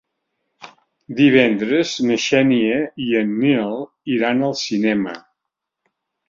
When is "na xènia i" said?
2.11-3.11